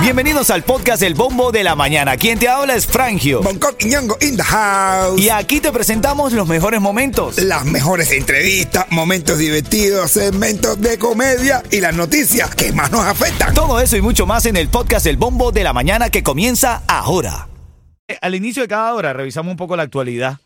[0.00, 2.16] Bienvenidos al podcast El Bombo de la Mañana.
[2.16, 3.42] Quien te habla es Frangio.
[3.42, 5.20] Bangkok y Ñongo in the house.
[5.20, 7.38] Y aquí te presentamos los mejores momentos.
[7.38, 13.52] Las mejores entrevistas, momentos divertidos, segmentos de comedia y las noticias que más nos afectan.
[13.54, 16.82] Todo eso y mucho más en el podcast El Bombo de la Mañana que comienza
[16.86, 17.48] ahora.
[18.06, 20.36] Eh, Al inicio de cada hora revisamos un poco la actualidad.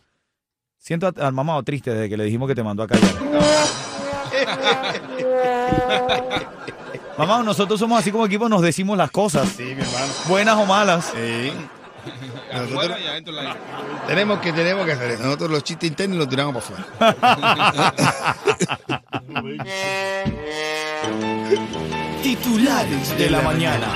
[0.79, 3.11] Siento al mamado triste desde que le dijimos que te mandó a callar.
[7.17, 9.47] Mamá, nosotros somos así como equipo, nos decimos las cosas.
[9.49, 10.13] Sí, mi hermano.
[10.27, 11.13] Buenas o malas.
[11.13, 11.53] Sí.
[12.53, 12.97] Nosotros
[14.07, 15.23] tenemos que, tenemos que hacer eso.
[15.23, 17.45] Nosotros los chistes internos los tiramos para afuera.
[22.23, 23.87] Titulares de la mañana.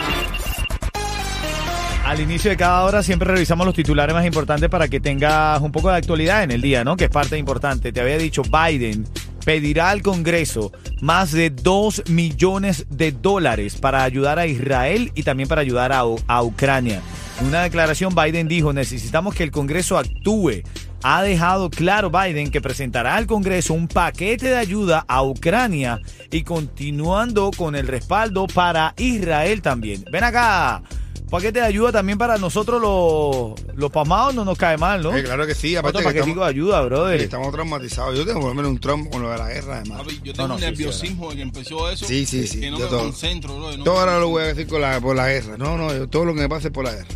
[2.05, 5.71] Al inicio de cada hora siempre revisamos los titulares más importantes para que tengas un
[5.71, 6.95] poco de actualidad en el día, ¿no?
[6.95, 7.91] Que es parte importante.
[7.91, 9.07] Te había dicho, Biden
[9.45, 15.47] pedirá al Congreso más de 2 millones de dólares para ayudar a Israel y también
[15.47, 17.01] para ayudar a, a Ucrania.
[17.39, 20.63] En una declaración, Biden dijo, necesitamos que el Congreso actúe.
[21.03, 25.99] Ha dejado claro Biden que presentará al Congreso un paquete de ayuda a Ucrania
[26.31, 30.03] y continuando con el respaldo para Israel también.
[30.11, 30.81] Ven acá,
[31.29, 35.15] paquete de ayuda también para nosotros los, los pasmados no nos cae mal, ¿no?
[35.15, 37.21] Eh, claro que sí, aparte que paquetico de estamos, ayuda, brother.
[37.21, 38.17] estamos traumatizados.
[38.17, 39.99] Yo tengo por lo menos un trauma con lo de la guerra, además.
[40.03, 42.05] Papi, yo tengo no, un sí, sí, nerviosismo de que empezó eso.
[42.05, 42.99] Sí, sí, sí, Que no yo me todo.
[42.99, 43.77] concentro, bro.
[43.77, 45.57] No Todo me ahora lo voy a decir con la, por la guerra.
[45.57, 47.07] No, no, yo- todo lo que me pasa es por la guerra.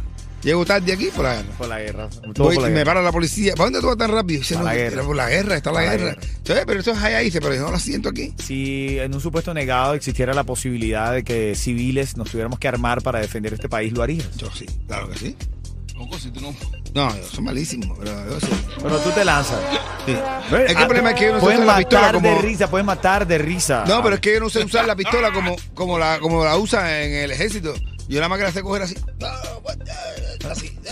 [0.44, 1.50] Llego tarde aquí por la guerra.
[1.58, 2.10] Por la guerra.
[2.36, 2.86] Voy, por la me guerra.
[2.86, 3.54] para la policía.
[3.56, 4.40] ¿Para dónde tú vas tan rápido?
[4.40, 5.04] Dice, no, la guerra.
[5.04, 6.06] por la guerra, está la la guerra.
[6.12, 6.22] guerra.
[6.44, 6.64] ¿Sabes?
[6.66, 8.34] Pero eso es allá dice, pero yo no lo siento aquí.
[8.44, 13.02] Si en un supuesto negado existiera la posibilidad de que civiles nos tuviéramos que armar
[13.02, 14.38] para defender este país, ¿lo harías?
[14.38, 15.36] Yo sí, claro que sí.
[15.98, 16.56] Loco, si tú no.
[16.96, 18.48] No, yo soy malísimo, pero yo sí.
[18.82, 19.60] Pero tú te lanzas.
[20.06, 20.14] Sí.
[20.14, 22.30] Es que el problema es que yo no sé usar la pistola matar como...
[22.30, 23.84] de risa, puedes matar de risa.
[23.86, 26.58] No, pero es que yo no sé usar la pistola como, como, la, como la
[26.58, 27.74] usan en el ejército.
[28.08, 28.96] Yo nada más que la sé coger así.
[30.50, 30.72] Así.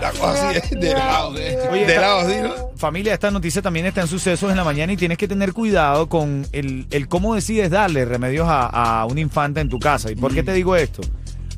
[0.00, 1.30] La cojo así, de, de lado.
[1.30, 2.70] Oye, de lado así, ¿no?
[2.76, 6.08] Familia, esta noticia también está en sucesos en la mañana y tienes que tener cuidado
[6.08, 8.66] con el, el cómo decides darle remedios a,
[9.00, 10.10] a una infanta en tu casa.
[10.10, 11.02] ¿Y por qué te digo esto?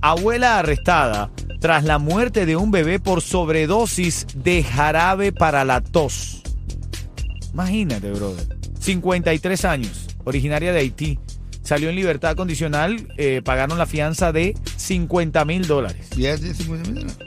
[0.00, 6.42] Abuela arrestada tras la muerte de un bebé por sobredosis de jarabe para la tos.
[7.52, 8.58] Imagínate, brother.
[8.80, 11.18] 53 años, originaria de Haití.
[11.62, 16.08] Salió en libertad condicional, eh, pagaron la fianza de 50 mil dólares.
[16.16, 17.18] Ya tiene 50 mil dólares.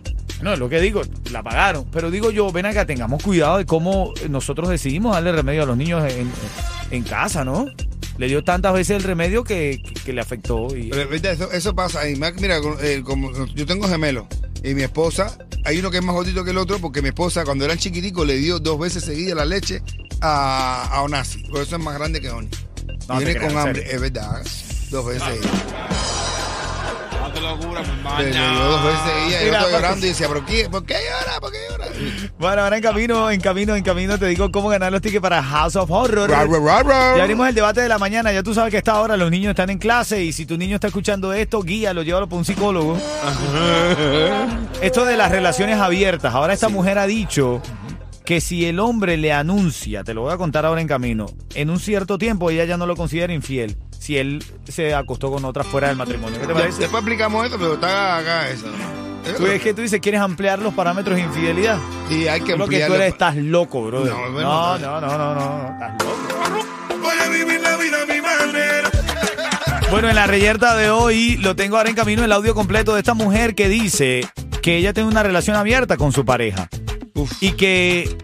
[0.42, 1.02] No, es lo que digo,
[1.32, 1.86] la pagaron.
[1.92, 5.78] Pero digo yo, ven acá, tengamos cuidado de cómo nosotros decidimos darle remedio a los
[5.78, 6.30] niños en,
[6.92, 7.66] en casa, ¿no?
[8.18, 10.68] Le dio tantas veces el remedio que, que- que le afectó.
[10.76, 12.08] Y, Pero eso, eso pasa.
[12.10, 14.26] Y mira, eh, como yo tengo gemelos.
[14.64, 17.44] Y mi esposa, hay uno que es más gordito que el otro, porque mi esposa,
[17.46, 19.82] cuando eran chiquiticos, le dio dos veces seguida la leche
[20.22, 21.44] a, a Onasi.
[21.44, 22.50] Por eso es más grande que Oni.
[23.08, 24.42] No viene con hambre, es verdad.
[24.90, 25.52] Dos veces seguidas.
[27.22, 28.70] No te locura, dio hermano.
[28.70, 29.42] dos veces.
[29.42, 29.72] Y yo papi.
[29.72, 30.70] llorando y decía, ¿pero qué?
[30.70, 31.40] ¿Por qué llora?
[31.40, 31.86] ¿Por qué llora?
[32.38, 35.42] Bueno, ahora en camino, en camino, en camino te digo cómo ganar los tickets para
[35.44, 36.30] House of Horror.
[36.30, 37.18] Ra, ra, ra, ra.
[37.18, 38.32] Ya abrimos el debate de la mañana.
[38.32, 40.58] Ya tú sabes que a esta hora los niños están en clase y si tu
[40.58, 42.98] niño está escuchando esto, guíalo, llévalo por un psicólogo.
[44.82, 46.34] esto de las relaciones abiertas.
[46.34, 47.62] Ahora esta mujer ha dicho
[48.26, 51.70] que si el hombre le anuncia, te lo voy a contar ahora en camino, en
[51.70, 53.78] un cierto tiempo ella ya no lo considera infiel.
[54.00, 56.40] Si él se acostó con otra fuera del matrimonio.
[56.40, 56.82] ¿Qué te parece?
[56.82, 58.66] Después aplicamos esto, pero está acá eso.
[59.38, 61.80] Tú es que tú dices, ¿quieres ampliar los parámetros de infidelidad?
[62.10, 64.14] Y hay que Yo Creo que tú eres, estás loco, brother.
[64.14, 67.02] No, No, no, no, no, no, estás loco.
[67.02, 68.92] Voy a vivir la vida a mi manera.
[69.90, 73.00] Bueno, en la reyerta de hoy lo tengo ahora en camino el audio completo de
[73.00, 74.28] esta mujer que dice
[74.62, 76.70] que ella tiene una relación abierta con su pareja
[77.16, 77.32] Uf.
[77.42, 78.16] y que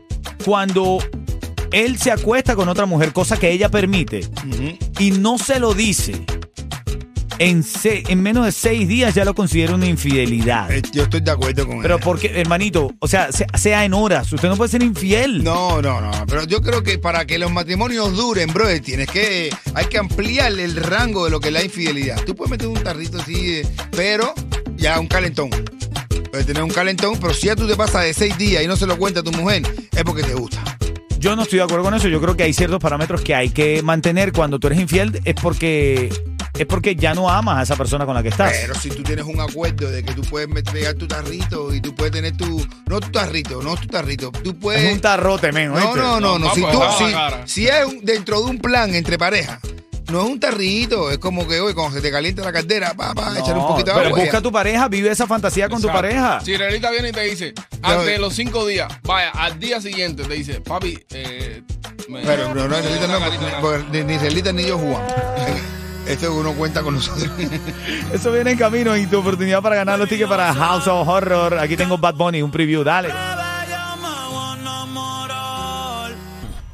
[0.45, 0.99] cuando
[1.71, 4.21] él se acuesta con otra mujer, cosa que ella permite,
[4.99, 6.23] y no se lo dice,
[7.39, 10.71] en, se- en menos de seis días ya lo considera una infidelidad.
[10.71, 12.03] Eh, Yo estoy de acuerdo con Pero ella.
[12.03, 15.43] porque, hermanito, o sea, se- sea en horas, usted no puede ser infiel.
[15.43, 16.11] No, no, no.
[16.27, 19.49] Pero yo creo que para que los matrimonios duren, bro, tienes que.
[19.73, 22.21] Hay que ampliar el rango de lo que es la infidelidad.
[22.25, 24.35] Tú puedes meter un tarrito así, eh, pero
[24.75, 25.49] ya un calentón.
[26.31, 28.75] Puedes tener un calentón, pero si ya tú te pasas de seis días y no
[28.75, 30.63] se lo cuenta a tu mujer, es porque te gusta.
[31.19, 32.07] Yo no estoy de acuerdo con eso.
[32.07, 35.21] Yo creo que hay ciertos parámetros que hay que mantener cuando tú eres infiel.
[35.23, 36.09] Es porque
[36.57, 38.51] es porque ya no amas a esa persona con la que estás.
[38.59, 41.93] Pero si tú tienes un acuerdo de que tú puedes pegar tu tarrito y tú
[41.93, 42.65] puedes tener tu.
[42.87, 44.31] No tu tarrito, no tu tarrito.
[44.43, 44.83] Tú puedes.
[44.83, 45.67] es un tarrote, men.
[45.69, 45.99] No, ¿oíste?
[45.99, 46.47] no, no, no.
[46.47, 46.79] No, Si, tú,
[47.45, 49.59] si, es un- dentro de un plan entre parejas,
[50.11, 53.13] no es un tarrito, es como que hoy cuando se te calienta la caldera, pa,
[53.13, 54.19] pa, echarle un No, poquito de pero agua.
[54.19, 54.41] y busca ya.
[54.41, 56.39] tu pareja, vive esa fantasía con tu pareja.
[56.43, 60.23] Si Relita viene y te dice, antes de los cinco días, vaya, al día siguiente
[60.23, 61.63] te dice, papi, eh,
[62.09, 65.11] me- Pero no, no, me Relita no, carita, ni, ni Relita ni yo jugamos.
[66.07, 67.29] Esto uno cuenta con nosotros.
[68.13, 71.59] Eso viene en camino y tu oportunidad para ganar los tickets para House of Horror.
[71.59, 73.09] Aquí tengo Bad Bunny, un preview, dale.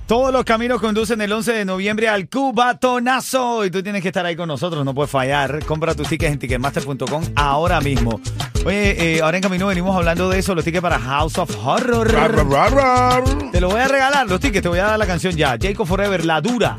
[0.08, 4.26] Todos los caminos conducen el 11 de noviembre al Cubatonazo y tú tienes que estar
[4.26, 5.66] ahí con nosotros, no puedes fallar.
[5.66, 8.22] Compra tus tickets en ticketmaster.com ahora mismo.
[8.66, 12.08] Oye, eh, ahora en camino venimos hablando de eso, los tickets para House of Horror.
[13.52, 15.58] Te lo voy a regalar, los tickets, te voy a dar la canción ya.
[15.62, 16.78] Jacob Forever, La Dura.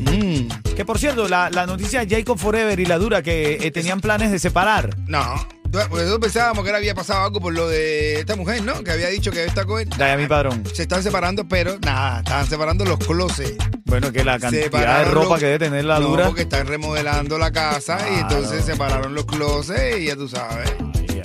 [0.00, 3.70] Mm, Que por cierto, la, la noticia de Jacob Forever y La Dura que eh,
[3.70, 4.90] tenían planes de separar.
[5.08, 5.55] no.
[5.84, 8.82] Nosotros pensábamos que ahora había pasado algo por lo de esta mujer, ¿no?
[8.82, 9.64] Que había dicho que esta
[9.96, 10.62] Daya mi padrón.
[10.72, 13.56] se están separando, pero nada, estaban separando los closets.
[13.84, 16.26] Bueno, que la cantidad de Separaron ropa los- que debe tener La no, Dura.
[16.26, 20.70] porque están remodelando la casa y entonces separaron los closets y ya tú sabes.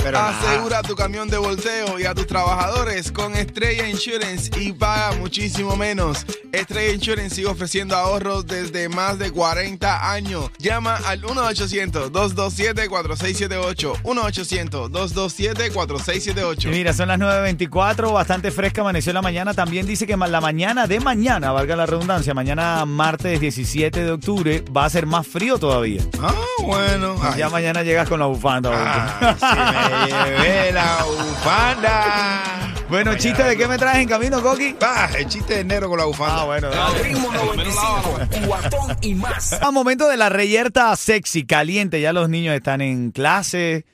[0.03, 0.39] Pero nada.
[0.39, 5.75] Asegura tu camión de volteo y a tus trabajadores con Estrella Insurance y paga muchísimo
[5.75, 6.25] menos.
[6.51, 10.49] Estrella Insurance sigue ofreciendo ahorros desde más de 40 años.
[10.57, 14.01] Llama al 1-800-227-4678.
[14.03, 16.63] 1-800-227-4678.
[16.65, 19.53] Y mira, son las 9.24, bastante fresca, amaneció la mañana.
[19.53, 24.63] También dice que la mañana de mañana, valga la redundancia, mañana martes 17 de octubre
[24.75, 26.01] va a ser más frío todavía.
[26.21, 26.33] Ah,
[26.63, 27.15] bueno.
[27.21, 28.71] Ay, Ya mañana llegas con la bufanda.
[28.73, 32.73] ah, sí me llevé la bufanda.
[32.89, 34.75] bueno, chiste, ¿de qué me traes en camino, Coqui?
[34.81, 36.41] Ah, el chiste de negro con la bufanda.
[36.41, 36.69] Ah, bueno.
[37.03, 39.53] Ritmo 95, cuatón y más.
[39.61, 43.85] A momento de la reyerta sexy, caliente, ya los niños están en clase,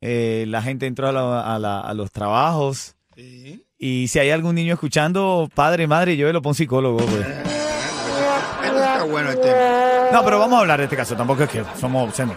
[0.00, 2.96] eh, la gente entró a, la- a la- a los trabajos.
[3.16, 3.64] Sí.
[3.78, 6.98] Y si hay algún niño escuchando, padre, madre, yo lo pongo psicólogo.
[6.98, 7.26] pues.
[9.14, 10.10] Bueno el tema.
[10.12, 11.16] No, pero vamos a hablar de este caso.
[11.16, 12.14] Tampoco es que somos.
[12.14, 12.36] somos-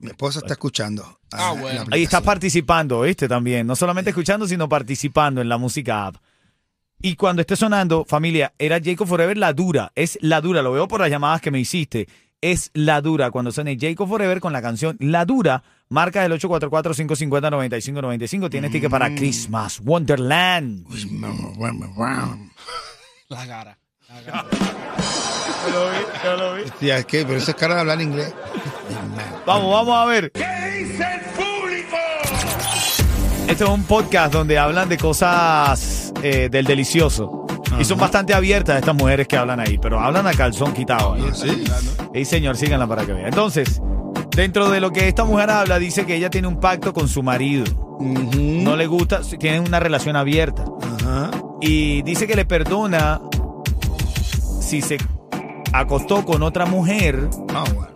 [0.00, 1.20] Mi esposa está escuchando.
[1.32, 1.66] Ah, la bueno.
[1.68, 2.24] ahí estás aplicación.
[2.24, 3.28] participando, ¿viste?
[3.28, 3.66] También.
[3.66, 6.16] No solamente escuchando, sino participando en la música app.
[7.02, 9.92] Y cuando esté sonando, familia, era Jacob Forever la dura.
[9.94, 10.62] Es la dura.
[10.62, 12.08] Lo veo por las llamadas que me hiciste.
[12.40, 13.30] Es la dura.
[13.30, 18.50] Cuando suene Jacob Forever con la canción La Dura, marca el 844-550-9595.
[18.50, 20.86] Tienes ticket para Christmas Wonderland.
[23.28, 23.78] La cara.
[24.14, 24.44] La cara.
[26.78, 28.32] Tía, es que, pero eso es cara de hablar inglés.
[29.46, 30.30] Vamos, vamos a ver.
[33.48, 37.46] Esto es un podcast donde hablan de cosas eh, del delicioso.
[37.78, 41.14] Y son bastante abiertas estas mujeres que hablan ahí, pero hablan a calzón quitado.
[41.14, 41.24] ahí.
[41.32, 41.64] Sí.
[42.14, 43.26] Y señor, síganla para que vean.
[43.26, 43.80] Entonces,
[44.30, 47.22] dentro de lo que esta mujer habla, dice que ella tiene un pacto con su
[47.24, 47.64] marido.
[47.98, 48.38] Ujú.
[48.38, 50.64] No le gusta, tienen una relación abierta.
[50.82, 51.30] Ajá.
[51.60, 53.20] Y dice que le perdona
[54.64, 54.98] si se
[55.72, 57.88] acostó con otra mujer, Ah, bueno.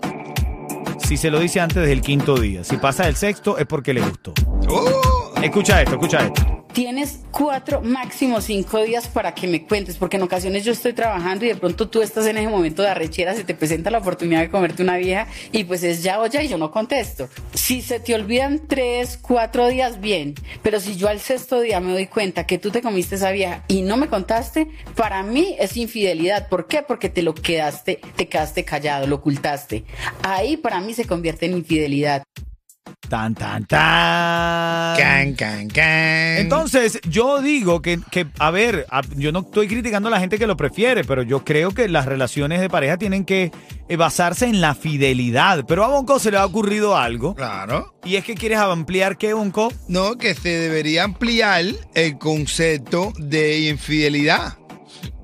[0.99, 2.65] si se lo dice antes del quinto día.
[2.65, 4.35] Si pasa el sexto es porque le gustó.
[4.69, 6.58] Oh, Escucha esto, escucha esto.
[6.79, 11.45] Tienes cuatro, máximo cinco días para que me cuentes, porque en ocasiones yo estoy trabajando
[11.45, 14.43] y de pronto tú estás en ese momento de arrechera, se te presenta la oportunidad
[14.43, 17.29] de comerte una vieja y pues es ya o ya y yo no contesto.
[17.53, 21.91] Si se te olvidan tres, cuatro días, bien, pero si yo al sexto día me
[21.91, 25.77] doy cuenta que tú te comiste esa vieja y no me contaste, para mí es
[25.77, 26.47] infidelidad.
[26.47, 26.83] ¿Por qué?
[26.87, 29.83] Porque te lo quedaste, te quedaste callado, lo ocultaste.
[30.23, 32.23] Ahí para mí se convierte en infidelidad.
[33.09, 34.97] Tan, tan, tan.
[34.99, 36.37] can, can, can.
[36.37, 40.47] Entonces, yo digo que, que, a ver, yo no estoy criticando a la gente que
[40.47, 43.51] lo prefiere, pero yo creo que las relaciones de pareja tienen que
[43.89, 45.65] eh, basarse en la fidelidad.
[45.67, 47.35] Pero a Bonco se le ha ocurrido algo.
[47.35, 47.95] Claro.
[48.05, 49.73] Y es que quieres ampliar qué, Bonco.
[49.89, 54.59] No, que se debería ampliar el concepto de infidelidad.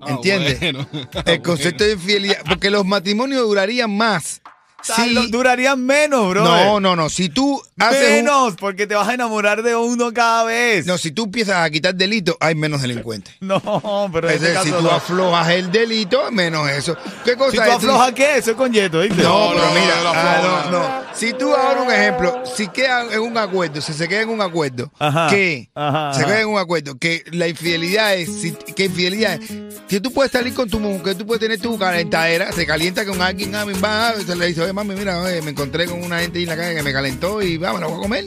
[0.00, 0.60] Ah, ¿Entiendes?
[0.60, 0.86] bueno.
[1.26, 2.38] El concepto de infidelidad.
[2.46, 4.42] Porque los matrimonios durarían más.
[4.84, 5.28] Sí.
[5.30, 6.44] Durarían menos, bro.
[6.44, 7.08] No, no, no.
[7.08, 10.86] Si tú haces un- Menos, porque te vas a enamorar de uno cada vez.
[10.86, 13.34] No, si tú empiezas a quitar delitos, hay menos delincuentes.
[13.40, 14.90] No, pero Es este decir, si tú no.
[14.90, 16.96] aflojas el delito, menos eso.
[17.24, 17.70] ¿Qué cosa Si tú es?
[17.70, 18.36] aflojas, ¿qué?
[18.38, 19.22] Eso es con Yeto, ¿viste?
[19.22, 21.03] No, No, pero mira, no, no, ah, no, no, no.
[21.16, 24.40] Si tú ahora un ejemplo, si queda en un acuerdo, si se queda en un
[24.40, 28.86] acuerdo, Ajá, que ajá, se queda en un acuerdo, que la infidelidad es, si- que
[28.86, 29.48] infidelidad es,
[29.88, 33.04] que tú puedes salir con tu mujer, que tú puedes tener tu calentadera, se calienta
[33.06, 36.02] con alguien, ah, mi va, se le dice, oye, mami, mira, oye, me encontré con
[36.02, 38.24] una gente ahí en la calle que me calentó y vamos, la voy a comer.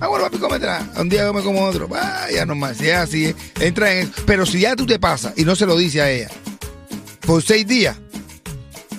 [0.00, 0.86] Ah, bueno, papi, cómetela.
[0.96, 1.88] Un día yo me como otro.
[1.92, 2.76] Ah, ya normal.
[2.76, 4.12] Si es así, entra en eso.
[4.26, 6.28] Pero si ya tú te pasas y no se lo dice a ella,
[7.26, 7.96] por seis días,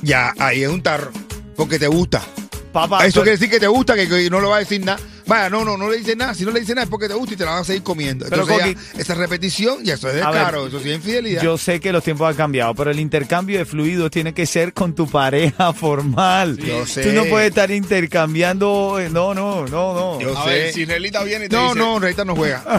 [0.02, 1.12] ya ahí es un tarro.
[1.56, 2.22] Porque te gusta.
[2.72, 5.00] Papá, Eso quiere decir que te gusta, que, que no le va a decir nada.
[5.30, 6.34] Vaya, no, no, no le dices nada.
[6.34, 7.84] Si no le dices nada es porque te gusta y te la vas a seguir
[7.84, 8.26] comiendo.
[8.30, 10.90] Pero, Entonces, Coqui- ya, esa repetición, ya eso es de A ver, caro, eso sí
[10.90, 11.42] es infidelidad.
[11.42, 14.74] Yo sé que los tiempos han cambiado, pero el intercambio de fluidos tiene que ser
[14.74, 16.58] con tu pareja formal.
[16.58, 17.04] Yo sé.
[17.04, 18.98] Tú no puedes estar intercambiando.
[19.00, 20.20] eh, No, no, no, no.
[20.20, 20.50] Yo A sé.
[20.50, 21.80] ver, si Relita viene y te No, dice...
[21.80, 22.64] no, Reita no juega.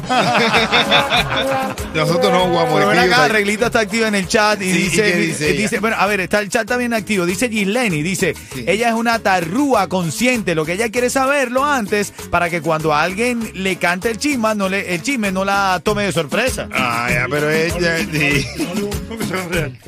[1.95, 2.75] Nosotros no jugamos.
[2.81, 3.29] Pero de acá.
[3.29, 5.81] Reglita está activa en el chat y Sí, ¿y dice, qué dice ella?
[5.81, 7.27] bueno, a ver, está el chat también activo.
[7.27, 8.35] Dice Gisleni, dice,
[8.67, 10.55] ella es una tarrúa consciente.
[10.55, 14.55] Lo que ella quiere saberlo antes para que cuando a alguien le cante el chisme,
[14.55, 16.69] no le, el chisme no la tome de sorpresa.
[16.73, 17.97] Ah, ya, pero ella.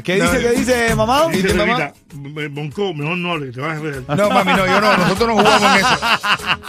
[0.05, 1.27] ¿Qué No, dice, qué dice, mamá?
[1.33, 1.93] ¿Y tu mamá?
[2.51, 4.03] Bonco, mejor no hable, que te vas a ver.
[4.17, 4.97] No, mami, no, yo no.
[4.99, 5.99] Nosotros no jugamos en eso.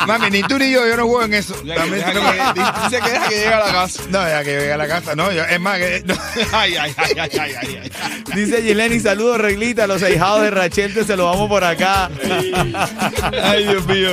[0.07, 1.55] Mami, ni tú ni yo, yo no juego en eso.
[1.63, 4.03] Ya que- También deja tengo que- dice que deja que llegue a la casa.
[4.09, 5.15] No, ya que llegue a la casa.
[5.15, 6.13] No, yo, es más, que, no.
[6.53, 7.91] Ay, ay, ay, ay, ay, ay, ay.
[8.35, 12.09] Dice Gisleni, saludos, Reglita, los ahijados de Rachel, te se lo vamos por acá.
[13.43, 14.11] Ay, Dios mío.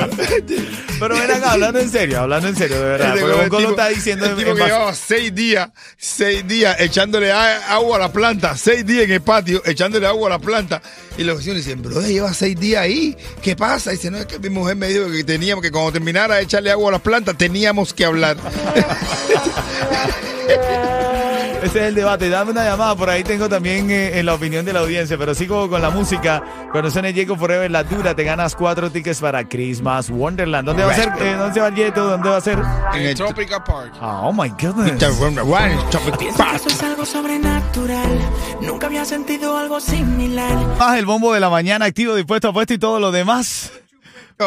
[0.99, 3.09] Pero ven acá, hablando en serio, hablando en serio, de verdad.
[3.15, 6.75] Este Porque Bonco lo está diciendo el tipo en que llevaba seis días, seis días
[6.79, 10.81] echándole agua a la planta, seis días en el patio, echándole agua a la planta.
[11.17, 13.17] Y los vecinos dicen, bro, lleva seis días ahí.
[13.41, 13.91] ¿Qué pasa?
[13.91, 16.43] Y dice, no, es que mi mujer me dijo que teníamos que cuando terminara de
[16.43, 18.37] echarle agua a las plantas, teníamos que hablar.
[21.61, 22.29] Ese es el debate.
[22.29, 22.95] Dame una llamada.
[22.95, 25.17] Por ahí tengo también eh, en la opinión de la audiencia.
[25.17, 26.41] Pero sigo con la música.
[26.71, 30.65] Cuando suene Jacob Forever, la dura, te ganas cuatro tickets para Christmas Wonderland.
[30.67, 31.09] ¿Dónde va a ser?
[31.19, 32.07] Eh, ¿Dónde se va el Yeto?
[32.09, 32.57] ¿Dónde va a ser?
[32.95, 33.93] En el- Tropical Park.
[34.01, 35.01] Ah, Oh my goodness.
[35.01, 38.19] Eso es algo sobrenatural.
[38.61, 40.53] Nunca había sentido algo similar.
[40.79, 43.71] Más el bombo de la mañana activo, dispuesto, apuesto y todo lo demás.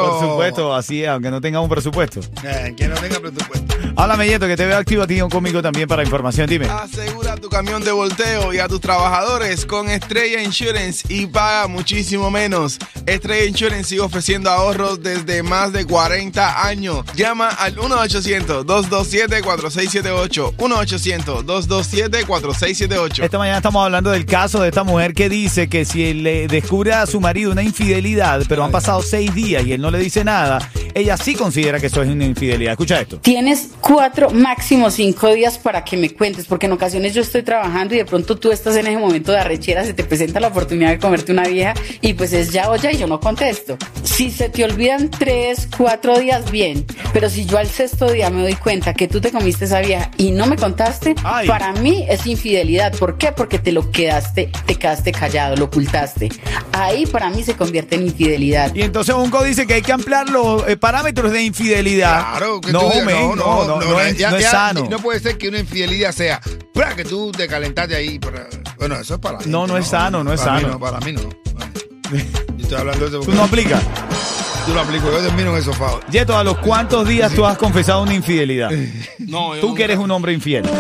[0.01, 2.21] Por supuesto, así es, aunque no tenga un presupuesto.
[2.43, 3.75] Eh, que no tenga presupuesto.
[3.97, 6.49] Háblame, Yeto, que te veo activo a ti conmigo también para información.
[6.49, 6.67] Dime.
[6.67, 12.29] Asegura tu camión de volteo y a tus trabajadores con Estrella Insurance y paga muchísimo
[12.31, 12.79] menos.
[13.07, 17.05] Estrella Insurance sigue ofreciendo ahorros desde más de 40 años.
[17.15, 20.57] Llama al 1-800-227-4678.
[20.57, 23.23] 1-800-227-4678.
[23.23, 26.93] Esta mañana estamos hablando del caso de esta mujer que dice que si le descubre
[26.93, 30.25] a su marido una infidelidad, pero han pasado seis días y él no le dice
[30.25, 30.59] nada,
[30.95, 32.73] ella sí considera que eso es una infidelidad.
[32.73, 33.19] Escucha esto.
[33.19, 37.95] Tienes cuatro, máximo cinco días para que me cuentes, porque en ocasiones yo estoy trabajando
[37.95, 40.89] y de pronto tú estás en ese momento de arrechera, se te presenta la oportunidad
[40.89, 43.77] de comerte una vieja y pues es ya o ya y yo no contesto.
[44.05, 48.41] Si se te olvidan tres, cuatro días, bien, pero si yo al sexto día me
[48.41, 51.47] doy cuenta que tú te comiste esa vieja y no me contaste, Ay.
[51.47, 52.95] para mí es infidelidad.
[52.97, 53.33] ¿Por qué?
[53.33, 56.31] Porque te lo quedaste, te quedaste callado, lo ocultaste.
[56.73, 58.75] Ahí para mí se convierte en infidelidad.
[58.75, 62.21] Y entonces Unco dice que hay que ampliar los eh, parámetros de infidelidad.
[62.31, 64.87] Claro, que no, tú digas, men, no, no, no es, ya- no es ya sano.
[64.91, 66.41] No puede ser que una infidelidad sea,
[66.73, 68.19] para que tú te calentaste ahí.
[68.19, 68.47] para-
[68.79, 70.73] bueno, eso es para la No, gente, no es sano, no es para mí sano.
[70.75, 71.21] no, para mí no.
[72.57, 73.83] Yo estoy hablando de eso Tú no aplicas.
[74.69, 75.11] yo lo aplico.
[75.11, 76.01] Yo termino en el sofá.
[76.11, 78.71] Yeto, ¿a los cuántos días tú has confesado una infidelidad?
[79.19, 80.65] No, yo Tú que eres un hombre infiel.
[80.65, 80.73] Es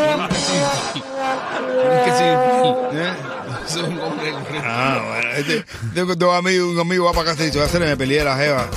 [2.04, 2.24] que sí.
[2.96, 3.12] ¿Eh?
[3.80, 4.62] Hombre correcto.
[4.64, 5.30] Ah, bueno.
[5.36, 5.64] Este,
[5.94, 8.24] tengo dos amigos, un amigo va para casa y dice, va a hacer, me peleé
[8.24, 8.68] la jeva.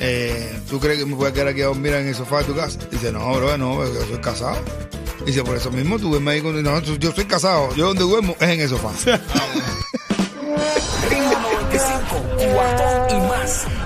[0.00, 2.44] Eh, ¿Tú crees que me voy a quedar aquí a dormir en el sofá de
[2.44, 2.78] tu casa?
[2.90, 4.58] Dice, no, bro, no, yo soy casado.
[5.24, 6.62] Dice, por eso mismo tú duermes ahí con...
[6.62, 7.74] No, yo soy casado.
[7.74, 8.90] Yo donde duermo es en el sofá.
[11.08, 13.66] Ritmo 95, cuatón y más.